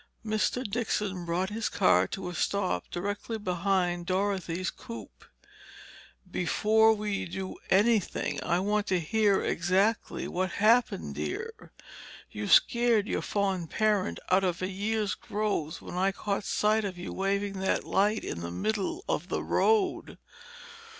[0.25, 0.63] Mr.
[0.67, 5.25] Dixon brought his car to a stop directly behind Dorothy's coupe.
[6.31, 11.71] "Before we do anything, I want to hear exactly what happened, dear.
[12.31, 16.97] You scared your fond parent out of a year's growth when I caught sight of
[16.97, 20.17] you waving that light in the middle of the road!"